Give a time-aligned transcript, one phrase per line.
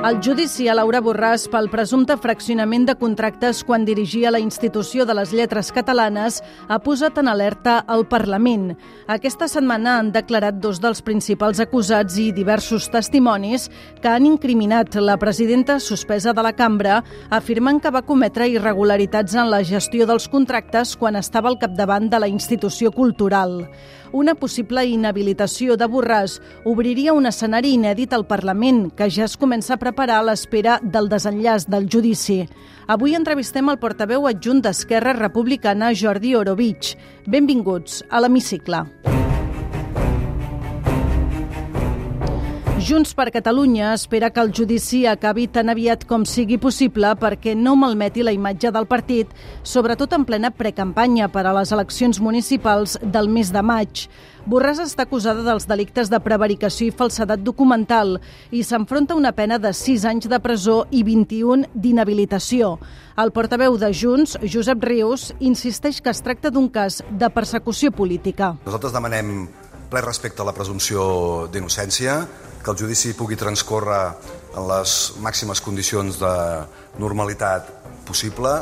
[0.00, 5.12] El judici a Laura Borràs pel presumpte fraccionament de contractes quan dirigia la institució de
[5.12, 6.38] les lletres catalanes
[6.72, 8.70] ha posat en alerta el Parlament.
[9.12, 13.68] Aquesta setmana han declarat dos dels principals acusats i diversos testimonis
[14.00, 19.52] que han incriminat la presidenta suspesa de la cambra afirmant que va cometre irregularitats en
[19.52, 23.66] la gestió dels contractes quan estava al capdavant de la institució cultural.
[24.12, 29.74] Una possible inhabilitació de Borràs obriria un escenari inèdit al Parlament que ja es comença
[29.74, 32.46] a preparar a l'espera del desenllaç del judici.
[32.86, 36.96] Avui entrevistem el portaveu adjunt d'Esquerra Republicana, Jordi Orovich.
[37.26, 39.19] Benvinguts a l'Hemicicle.
[42.80, 47.74] Junts per Catalunya espera que el judici acabi tan aviat com sigui possible perquè no
[47.76, 49.28] malmeti la imatge del partit,
[49.62, 54.06] sobretot en plena precampanya per a les eleccions municipals del mes de maig.
[54.48, 58.16] Borràs està acusada dels delictes de prevaricació i falsedat documental
[58.50, 62.78] i s'enfronta a una pena de 6 anys de presó i 21 d'inhabilitació.
[63.20, 68.54] El portaveu de Junts, Josep Rius, insisteix que es tracta d'un cas de persecució política.
[68.64, 69.50] Nosaltres demanem
[69.90, 72.22] ple respecte a la presumpció d'innocència,
[72.62, 74.02] que el judici pugui transcórrer
[74.56, 76.34] en les màximes condicions de
[77.00, 77.68] normalitat
[78.06, 78.52] possible.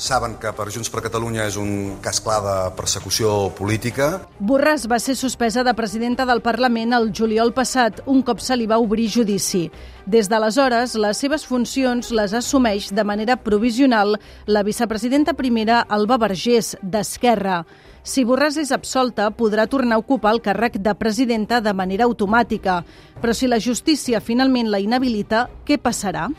[0.00, 4.22] Saben que per Junts per Catalunya és un cas clar de persecució política.
[4.40, 8.68] Borràs va ser suspesa de presidenta del Parlament el juliol passat, un cop se li
[8.70, 9.66] va obrir judici.
[10.06, 16.78] Des d'aleshores, les seves funcions les assumeix de manera provisional la vicepresidenta primera Alba Vergés,
[16.80, 17.64] d'Esquerra.
[18.02, 22.80] Si Borràs és absolta, podrà tornar a ocupar el càrrec de presidenta de manera automàtica.
[23.20, 26.30] Però si la justícia finalment la inhabilita, què passarà?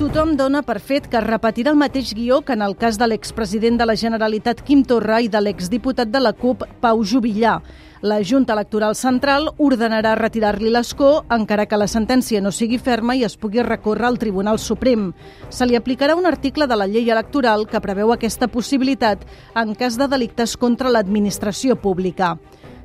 [0.00, 3.76] Tothom dona per fet que repetirà el mateix guió que en el cas de l'expresident
[3.76, 7.58] de la Generalitat Quim Torra i de l'exdiputat de la CUP Pau Jubillà.
[8.00, 13.26] La Junta Electoral Central ordenarà retirar-li l'escó, encara que la sentència no sigui ferma i
[13.28, 15.10] es pugui recórrer al Tribunal Suprem.
[15.50, 20.00] Se li aplicarà un article de la llei electoral que preveu aquesta possibilitat en cas
[20.00, 22.38] de delictes contra l'administració pública.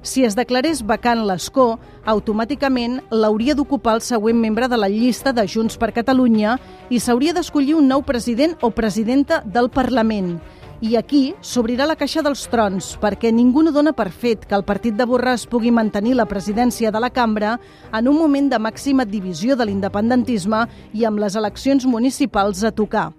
[0.05, 5.47] Si es declarés vacant l'escó, automàticament l'hauria d'ocupar el següent membre de la llista de
[5.49, 6.59] Junts per Catalunya
[6.93, 10.37] i s'hauria d'escollir un nou president o presidenta del Parlament.
[10.85, 14.67] I aquí s'obrirà la caixa dels trons, perquè ningú no dona per fet que el
[14.67, 17.57] partit de Borràs pugui mantenir la presidència de la cambra
[17.91, 23.09] en un moment de màxima divisió de l'independentisme i amb les eleccions municipals a tocar.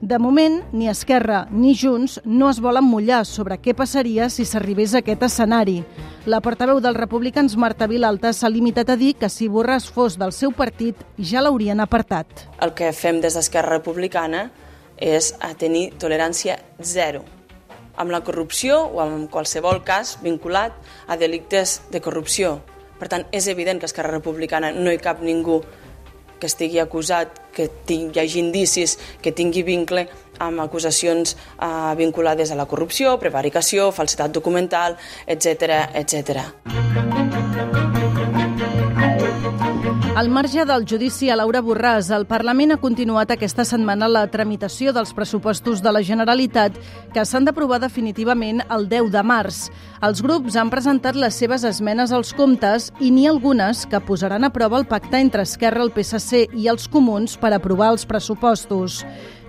[0.00, 4.92] De moment, ni Esquerra ni Junts no es volen mullar sobre què passaria si s'arribés
[4.92, 5.78] a aquest escenari.
[6.28, 10.34] La portaveu dels republicans, Marta Vilalta, s'ha limitat a dir que si Borràs fos del
[10.36, 12.44] seu partit ja l'haurien apartat.
[12.60, 14.50] El que fem des d'Esquerra Republicana
[15.00, 17.24] és a tenir tolerància zero
[17.96, 20.76] amb la corrupció o amb qualsevol cas vinculat
[21.08, 22.60] a delictes de corrupció.
[23.00, 25.62] Per tant, és evident que Esquerra Republicana no hi cap ningú
[26.40, 30.06] que estigui acusat, que hi hagi indicis, que tingui vincle
[30.38, 37.75] amb acusacions eh, vinculades a la corrupció, prevaricació, falsitat documental, etc etc.
[40.16, 44.94] Al marge del judici a Laura Borràs, el Parlament ha continuat aquesta setmana la tramitació
[44.96, 46.78] dels pressupostos de la Generalitat
[47.12, 49.58] que s'han d'aprovar definitivament el 10 de març.
[50.00, 54.50] Els grups han presentat les seves esmenes als comptes i n'hi algunes que posaran a
[54.54, 59.02] prova el pacte entre Esquerra, el PSC i els Comuns per aprovar els pressupostos.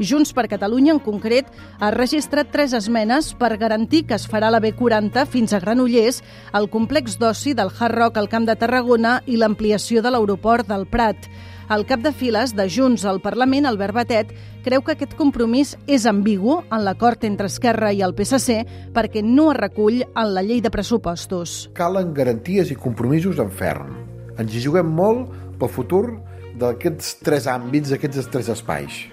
[0.03, 1.47] Junts per Catalunya, en concret,
[1.79, 6.19] ha registrat tres esmenes per garantir que es farà la B40 fins a Granollers,
[6.53, 10.88] el complex d'oci del Hard Rock al Camp de Tarragona i l'ampliació de l'aeroport del
[10.90, 11.28] Prat.
[11.69, 14.31] El cap de files de Junts al Parlament, Albert Batet,
[14.66, 18.63] creu que aquest compromís és ambigu en l'acord entre Esquerra i el PSC
[18.96, 21.67] perquè no es recull en la llei de pressupostos.
[21.78, 23.91] Calen garanties i compromisos en ferm.
[24.40, 25.29] Ens hi juguem molt
[25.59, 26.06] pel futur
[26.57, 29.06] d'aquests tres àmbits, d'aquests tres espais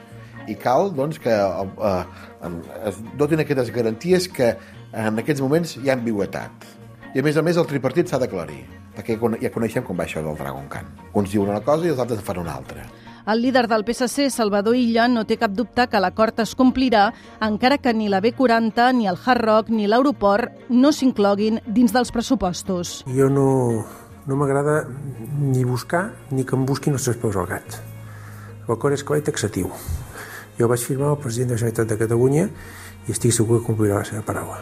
[0.49, 2.53] i cal doncs, que eh, eh,
[2.91, 4.55] es dotin aquestes garanties que
[4.93, 6.67] en aquests moments hi ha ambigüetat.
[7.15, 8.65] I a més a més el tripartit s'ha d'aclarir,
[8.95, 10.93] perquè ja coneixem com va això del Dragon Khan.
[11.15, 12.87] Uns diuen una cosa i els altres en fan una altra.
[13.27, 17.07] El líder del PSC, Salvador Illa, no té cap dubte que l'acord es complirà
[17.41, 22.13] encara que ni la B40, ni el Hard Rock, ni l'aeroport no s'incloguin dins dels
[22.13, 22.99] pressupostos.
[23.09, 23.49] Jo no,
[24.29, 24.83] no m'agrada
[25.41, 27.81] ni buscar ni que em busquin els seus peus al gat.
[28.69, 29.73] L'acord és clar i taxatiu.
[30.61, 32.49] Jo vaig firmar el president de la Generalitat de Catalunya
[33.09, 34.61] i estic segur que complirà la seva paraula.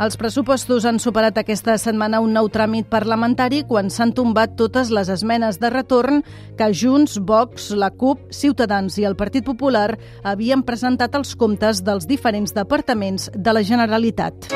[0.00, 5.10] Els pressupostos han superat aquesta setmana un nou tràmit parlamentari quan s'han tombat totes les
[5.12, 6.22] esmenes de retorn
[6.56, 12.08] que Junts, Vox, la CUP, Ciutadans i el Partit Popular havien presentat als comptes dels
[12.08, 14.48] diferents departaments de la Generalitat.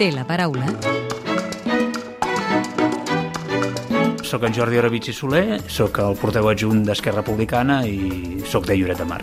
[0.00, 0.72] Té la paraula
[4.24, 8.80] Soc en Jordi Oravitz i Soler, sóc el porteu adjunt d'Esquerra Republicana i sóc de
[8.80, 9.20] Lloret de Mar.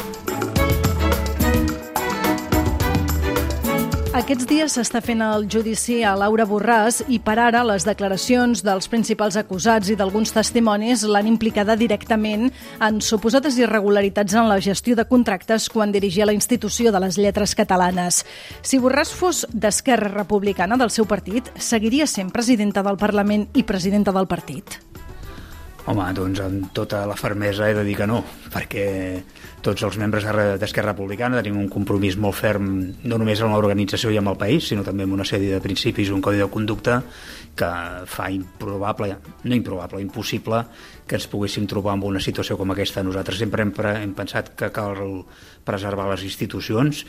[4.21, 8.85] Aquests dies s'està fent el judici a Laura Borràs i per ara les declaracions dels
[8.91, 12.51] principals acusats i d'alguns testimonis l'han implicada directament
[12.85, 17.57] en suposades irregularitats en la gestió de contractes quan dirigia la institució de les lletres
[17.57, 18.21] catalanes.
[18.61, 24.13] Si Borràs fos d'Esquerra Republicana del seu partit, seguiria sent presidenta del Parlament i presidenta
[24.13, 24.77] del partit.
[25.89, 28.19] Home, doncs amb tota la fermesa he de dir que no,
[28.53, 28.85] perquè
[29.65, 30.25] tots els membres
[30.61, 32.67] d'Esquerra Republicana tenim un compromís molt ferm
[33.01, 36.13] no només amb l'organització i amb el país, sinó també amb una sèrie de principis
[36.13, 37.01] un codi de conducta
[37.57, 37.69] que
[38.07, 40.63] fa improbable, no improbable, impossible
[41.07, 43.03] que ens poguéssim trobar en una situació com aquesta.
[43.03, 45.01] Nosaltres sempre hem, hem pensat que cal
[45.65, 47.03] preservar les institucions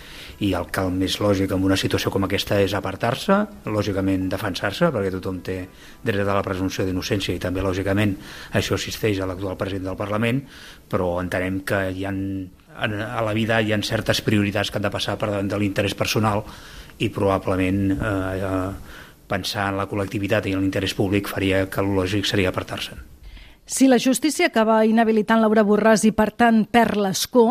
[0.44, 3.38] i el cal més lògic en una situació com aquesta és apartar-se,
[3.70, 5.58] lògicament defensar-se, perquè tothom té
[6.02, 8.16] dret a la presumpció d'innocència i també lògicament
[8.62, 10.42] això assisteix a l'actual president del Parlament,
[10.88, 12.14] però entenem que hi ha
[12.72, 15.94] a la vida hi ha certes prioritats que han de passar per davant de l'interès
[15.94, 16.40] personal
[17.04, 18.98] i probablement eh, eh,
[19.28, 23.11] pensar en la col·lectivitat i en l'interès públic faria que el lògic seria apartar-se'n.
[23.64, 27.44] Si la justícia acaba inhabilitant Laura Borràs i, per tant, perd l'escó,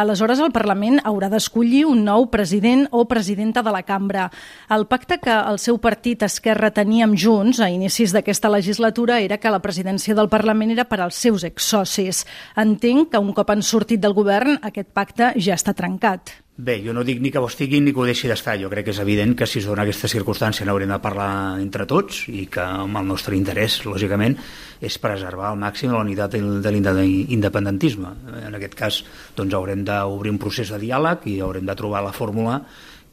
[0.00, 4.30] aleshores el Parlament haurà d'escollir un nou president o presidenta de la cambra.
[4.72, 9.36] El pacte que el seu partit Esquerra tenia amb Junts a inicis d'aquesta legislatura era
[9.36, 12.24] que la presidència del Parlament era per als seus exsocis.
[12.56, 16.47] Entenc que un cop han sortit del govern aquest pacte ja està trencat.
[16.58, 18.56] Bé, jo no dic ni que ho estigui ni que ho deixi d'estar.
[18.58, 21.28] Jo crec que és evident que si es dona aquesta circumstància n'haurem de parlar
[21.62, 24.34] entre tots i que amb el nostre interès, lògicament,
[24.82, 28.10] és preservar al màxim la unitat de l'independentisme.
[28.42, 28.98] En aquest cas,
[29.38, 32.58] doncs, haurem d'obrir un procés de diàleg i haurem de trobar la fórmula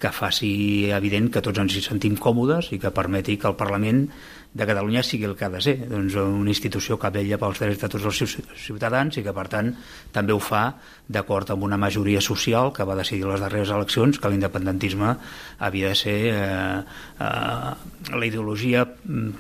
[0.02, 4.08] que faci evident que tots ens hi sentim còmodes i que permeti que el Parlament
[4.56, 7.82] de Catalunya sigui el que ha de ser, doncs una institució que vella pels drets
[7.82, 9.74] de tots els ciutadans i que, per tant,
[10.16, 10.62] també ho fa
[11.12, 15.10] d'acord amb una majoria social que va decidir les darreres eleccions que l'independentisme
[15.60, 16.38] havia de ser eh,
[17.20, 17.74] eh,
[18.16, 18.86] la ideologia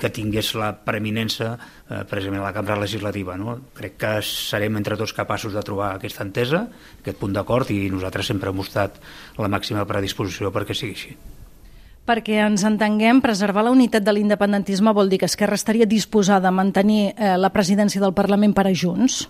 [0.01, 3.37] que tingués la preeminença eh, precisament a la cambra legislativa.
[3.39, 3.55] No?
[3.77, 6.65] Crec que serem entre tots capaços de trobar aquesta entesa,
[6.99, 8.99] aquest punt d'acord, i nosaltres sempre hem mostrat
[9.39, 11.15] la màxima predisposició perquè sigui així.
[12.05, 16.53] Perquè ens entenguem, preservar la unitat de l'independentisme vol dir que Esquerra estaria disposada a
[16.53, 19.23] mantenir eh, la presidència del Parlament per a Junts?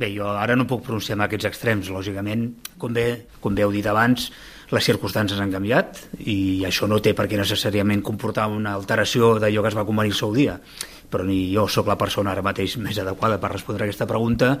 [0.00, 1.90] Bé, jo ara no puc pronunciar en aquests extrems.
[1.92, 2.46] Lògicament,
[2.80, 4.30] com bé, com bé heu dit abans,
[4.72, 9.66] les circumstàncies han canviat i això no té per què necessàriament comportar una alteració d'allò
[9.66, 10.56] que es va convenir el seu dia
[11.10, 14.54] però ni jo sóc la persona ara mateix més adequada per respondre aquesta pregunta,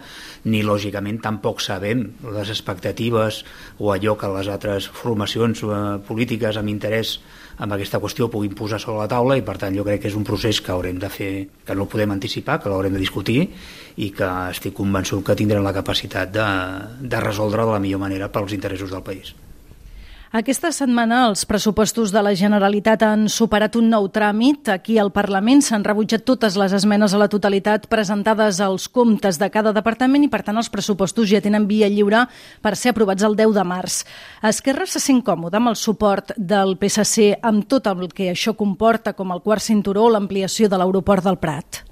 [0.44, 3.44] ni lògicament tampoc sabem les expectatives
[3.78, 5.76] o allò que les altres formacions eh,
[6.06, 7.18] polítiques amb interès
[7.60, 10.16] amb aquesta qüestió puguin posar sobre la taula i per tant jo crec que és
[10.16, 11.32] un procés que haurem de fer,
[11.66, 13.42] que no podem anticipar, que l'haurem de discutir
[14.00, 16.48] i que estic convençut que tindrem la capacitat de,
[17.04, 19.34] de resoldre de la millor manera pels interessos del país.
[20.30, 24.68] Aquesta setmana els pressupostos de la Generalitat han superat un nou tràmit.
[24.70, 29.50] Aquí al Parlament s'han rebutjat totes les esmenes a la totalitat presentades als comptes de
[29.50, 32.28] cada departament i, per tant, els pressupostos ja tenen via lliure
[32.62, 34.04] per ser aprovats el 10 de març.
[34.54, 39.18] Esquerra se sent còmode amb el suport del PSC amb tot el que això comporta,
[39.18, 41.89] com el quart cinturó o l'ampliació de l'aeroport del Prat.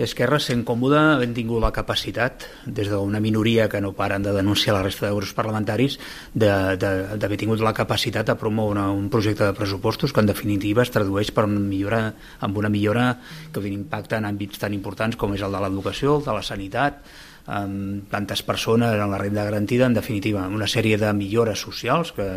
[0.00, 4.72] Esquerra sent còmoda havent tingut la capacitat, des d'una minoria que no paren de denunciar
[4.72, 5.98] la resta de grups parlamentaris,
[6.32, 11.34] d'haver tingut la capacitat de promoure un projecte de pressupostos que en definitiva es tradueix
[11.36, 12.00] per una millora,
[12.40, 13.10] amb una millora
[13.52, 16.46] que té impacte en àmbits tan importants com és el de l'educació, el de la
[16.48, 17.04] sanitat,
[17.52, 22.30] amb tantes persones en la renda garantida, en definitiva, una sèrie de millores socials que,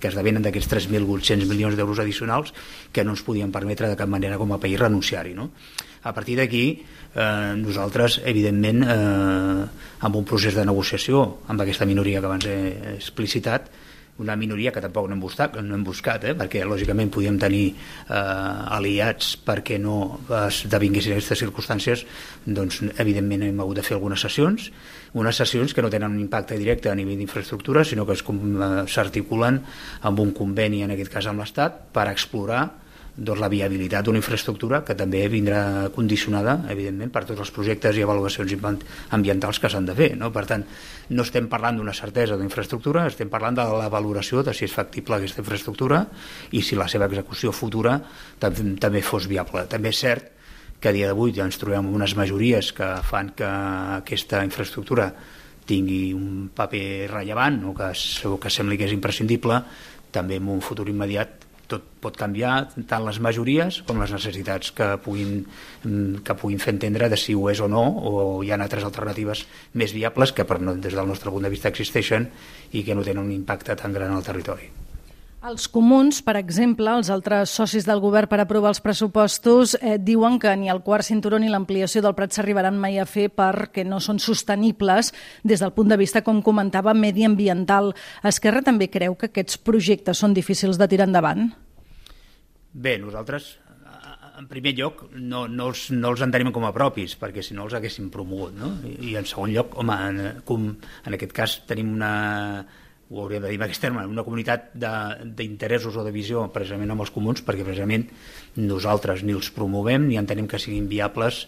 [0.00, 2.52] que esdevenen d'aquests 3.800 milions d'euros addicionals
[2.92, 5.34] que no ens podien permetre de cap manera com a país renunciar-hi.
[5.34, 5.50] No?
[6.04, 6.82] A partir d'aquí,
[7.14, 9.64] eh, nosaltres, evidentment, eh,
[10.00, 12.58] amb un procés de negociació amb aquesta minoria que abans he
[12.96, 13.70] explicitat,
[14.22, 16.34] una minoria que tampoc no hem buscat, no hem buscat eh?
[16.38, 22.04] perquè lògicament podíem tenir eh, aliats perquè no esdevinguessin aquestes circumstàncies,
[22.46, 24.70] doncs evidentment hem hagut de fer algunes sessions,
[25.18, 29.60] unes sessions que no tenen un impacte directe a nivell d'infraestructura, sinó que eh, s'articulen
[30.02, 32.83] amb un conveni, en aquest cas amb l'Estat, per explorar
[33.16, 38.02] doncs, la viabilitat d'una infraestructura que també vindrà condicionada, evidentment, per tots els projectes i
[38.02, 38.54] avaluacions
[39.14, 40.10] ambientals que s'han de fer.
[40.18, 40.32] No?
[40.34, 40.64] Per tant,
[41.14, 45.16] no estem parlant d'una certesa d'infraestructura, estem parlant de la valoració de si és factible
[45.16, 46.04] aquesta infraestructura
[46.52, 48.00] i si la seva execució futura
[48.42, 49.66] també, també fos viable.
[49.70, 50.32] També és cert
[50.80, 55.12] que a dia d'avui ja ens trobem unes majories que fan que aquesta infraestructura
[55.64, 57.88] tingui un paper rellevant o que,
[58.28, 59.62] o que sembli que és imprescindible,
[60.12, 64.90] també en un futur immediat tot pot canviar, tant les majories com les necessitats que
[65.04, 65.42] puguin,
[66.26, 69.46] que puguin fer entendre de si ho és o no, o hi ha altres alternatives
[69.72, 72.28] més viables que per, des del nostre punt de vista existeixen
[72.72, 74.83] i que no tenen un impacte tan gran al territori.
[75.44, 80.38] Els comuns, per exemple, els altres socis del govern per aprovar els pressupostos, eh, diuen
[80.40, 83.98] que ni el quart cinturó ni l'ampliació del Prat s'arribaran mai a fer perquè no
[84.00, 87.92] són sostenibles des del punt de vista, com comentava, mediambiental.
[88.22, 91.50] Esquerra també creu que aquests projectes són difícils de tirar endavant?
[92.72, 93.58] Bé, nosaltres
[94.38, 97.68] en primer lloc, no, no, els, no els entenem com a propis, perquè si no
[97.68, 98.72] els haguéssim promogut, no?
[98.88, 100.64] I, i en segon lloc, home, en, com,
[101.04, 102.14] en aquest cas tenim una,
[103.14, 107.04] ho hauríem de dir en aquest terme, una comunitat d'interessos o de visió precisament amb
[107.06, 108.08] els comuns, perquè precisament
[108.58, 111.46] nosaltres ni els promovem ni entenem que siguin viables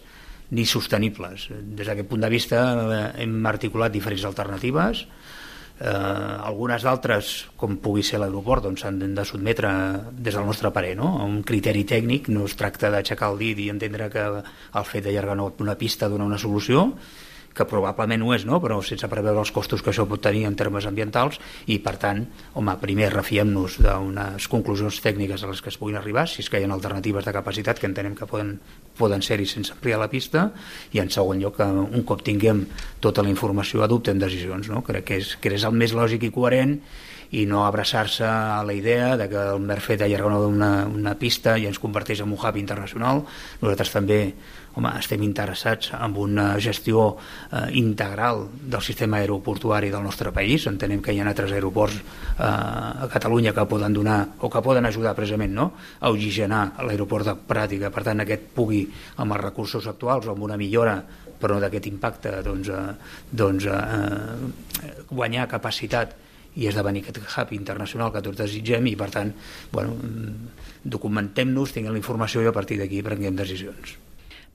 [0.55, 1.49] ni sostenibles.
[1.51, 5.03] Des d'aquest punt de vista eh, hem articulat diferents alternatives,
[5.79, 9.71] eh, algunes d'altres, com pugui ser l'aeroport, doncs s'han de sotmetre
[10.13, 11.17] des del nostre parer no?
[11.19, 15.05] a un criteri tècnic, no es tracta d'aixecar el dit i entendre que el fet
[15.05, 16.93] d'allargar una pista dona una solució,
[17.57, 18.61] que probablement ho és, no?
[18.63, 22.23] però sense preveure els costos que això pot tenir en termes ambientals i per tant,
[22.57, 26.61] home, primer refiem-nos d'unes conclusions tècniques a les que es puguin arribar, si és que
[26.61, 28.57] hi ha alternatives de capacitat que entenem que poden,
[28.97, 30.51] poden ser-hi sense ampliar la pista
[30.93, 32.65] i en segon lloc, un cop tinguem
[33.03, 34.85] tota la informació adoptem decisions, no?
[34.85, 36.77] crec que és, que és el més lògic i coherent
[37.31, 41.57] i no abraçar-se a la idea de que el mer fet d'allargar una, una pista
[41.59, 43.25] i ens converteix en un hub internacional.
[43.61, 44.19] Nosaltres també
[44.77, 47.09] home, estem interessats en una gestió
[47.51, 50.67] eh, integral del sistema aeroportuari del nostre país.
[50.69, 54.85] Entenem que hi ha altres aeroports eh, a Catalunya que poden donar o que poden
[54.85, 55.71] ajudar precisament no?
[55.99, 58.85] a oxigenar l'aeroport de Prat i que per tant aquest pugui
[59.17, 61.01] amb els recursos actuals o amb una millora
[61.37, 62.93] però d'aquest impacte doncs, eh,
[63.31, 66.15] doncs, eh, guanyar capacitat
[66.57, 69.33] i esdevenir aquest hub internacional que tots desitgem i per tant
[69.71, 69.93] bueno,
[70.83, 74.06] documentem-nos, tinguem la informació i a partir d'aquí prenguem decisions.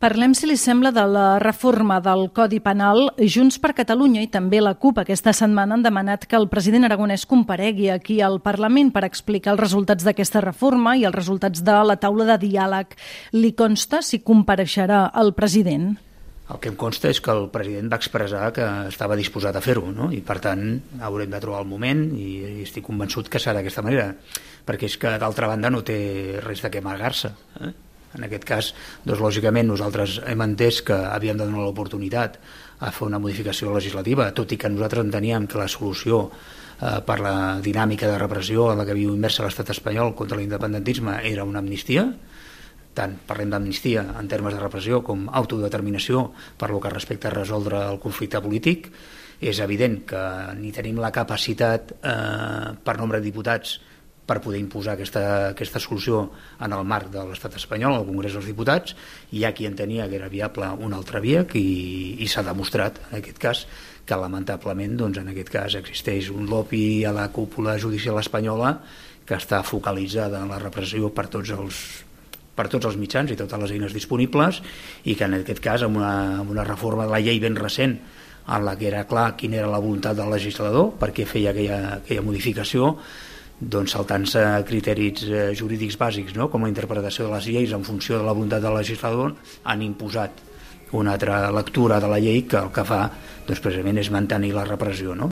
[0.03, 3.05] Parlem, si li sembla, de la reforma del Codi Penal.
[3.23, 7.23] Junts per Catalunya i també la CUP aquesta setmana han demanat que el president aragonès
[7.31, 11.95] comparegui aquí al Parlament per explicar els resultats d'aquesta reforma i els resultats de la
[12.03, 12.97] taula de diàleg.
[13.39, 15.95] Li consta si compareixerà el president?
[16.51, 19.87] El que em consta és que el president va expressar que estava disposat a fer-ho,
[19.95, 20.11] no?
[20.11, 20.67] i per tant
[20.99, 24.11] haurem de trobar el moment i, estic convençut que serà d'aquesta manera,
[24.67, 27.35] perquè és que d'altra banda no té res de què amagar-se.
[27.63, 27.75] Eh?
[28.17, 28.73] En aquest cas,
[29.05, 32.37] doncs, lògicament, nosaltres hem entès que havíem de donar l'oportunitat
[32.83, 37.19] a fer una modificació legislativa, tot i que nosaltres enteníem que la solució eh, per
[37.25, 41.63] la dinàmica de repressió en la que viu immersa l'estat espanyol contra l'independentisme era una
[41.63, 42.09] amnistia,
[42.93, 46.27] tant parlem d'amnistia en termes de repressió com autodeterminació
[46.61, 48.91] per lo que respecta a resoldre el conflicte polític,
[49.43, 50.21] és evident que
[50.59, 53.79] ni tenim la capacitat eh, per nombre de diputats
[54.27, 56.29] per poder imposar aquesta, aquesta solució
[56.63, 58.95] en el marc de l'estat espanyol, al Congrés dels Diputats,
[59.35, 61.67] hi ha qui entenia que era viable una altra via i,
[62.23, 63.65] i s'ha demostrat, en aquest cas,
[64.07, 68.77] que lamentablement doncs, en aquest cas existeix un lobby a la cúpula judicial espanyola
[69.27, 71.83] que està focalitzada en la repressió per tots els
[72.53, 74.59] per tots els mitjans i totes les eines disponibles
[75.09, 77.97] i que en aquest cas amb una, amb una reforma de la llei ben recent
[78.43, 82.27] en la que era clar quina era la voluntat del legislador perquè feia aquella, aquella
[82.27, 82.97] modificació
[83.63, 86.49] doncs saltant-se criteris eh, jurídics bàsics no?
[86.51, 90.43] com la interpretació de les lleis en funció de la voluntat del legislador han imposat
[90.93, 93.07] una altra lectura de la llei que el que fa
[93.47, 95.15] doncs, precisament és mantenir la repressió.
[95.17, 95.31] No?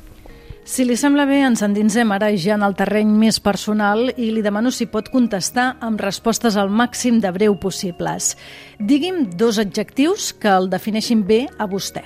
[0.64, 4.44] Si li sembla bé, ens endinsem ara ja en el terreny més personal i li
[4.44, 8.36] demano si pot contestar amb respostes al màxim de breu possibles.
[8.78, 12.04] Digui'm dos adjectius que el defineixin bé a vostè.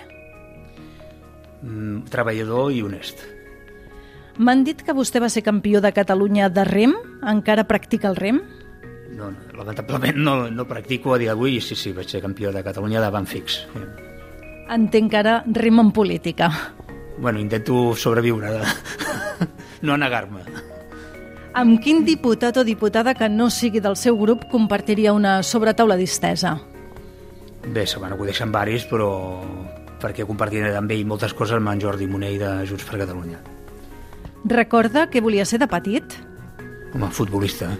[1.62, 3.34] Mm, treballador i honest.
[4.38, 6.95] M'han dit que vostè va ser campió de Catalunya de rem.
[7.23, 8.41] Encara practica el rem?
[9.14, 11.61] No, no lamentablement no, no practico a dia d'avui.
[11.61, 13.62] Sí, sí, vaig ser campió de Catalunya de van fix.
[14.75, 16.50] Entenc que ara rem en política
[17.19, 18.61] bueno, intento sobreviure, de...
[19.83, 20.43] no negar-me.
[21.55, 26.57] Amb quin diputat o diputada que no sigui del seu grup compartiria una sobretaula distesa?
[27.64, 29.09] Bé, se m'acudeixen varis, però
[30.03, 33.54] perquè compartiré amb ell moltes coses amb en Jordi Monell de Junts per Catalunya.
[34.45, 36.17] Recorda que volia ser de petit?
[36.93, 37.71] Home, futbolista.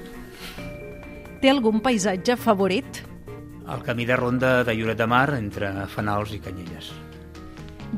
[1.43, 3.03] Té algun paisatge favorit?
[3.69, 6.89] El camí de ronda de Lloret de Mar entre Fanals i Canyelles.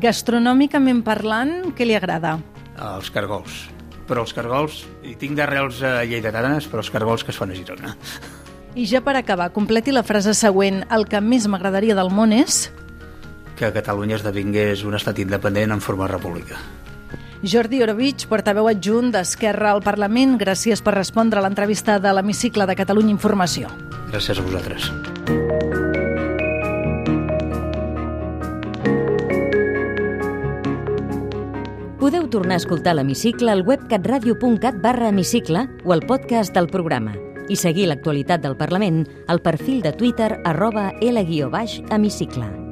[0.02, 2.36] Gastronòmicament parlant, què li agrada?
[2.74, 3.64] Els cargols.
[4.06, 7.58] Però els cargols, i tinc d'arrels a lleidatanes, però els cargols que es fan a
[7.58, 7.94] Girona.
[8.74, 10.82] I ja per acabar, completi la frase següent.
[10.92, 12.66] El que més m'agradaria del món és...
[13.56, 16.58] Que Catalunya esdevingués un estat independent en forma república.
[17.46, 22.74] Jordi Orovich, portaveu adjunt d'Esquerra al Parlament, gràcies per respondre a l'entrevista de l'Hemicicle de
[22.74, 23.70] Catalunya Informació.
[24.10, 24.90] Gràcies a vosaltres.
[32.02, 37.14] Podeu tornar a escoltar l'Hemicicle al web catradio.cat barra hemicicle o al podcast del programa
[37.46, 42.65] i seguir l'actualitat del Parlament al perfil de Twitter arroba L-hemicicle.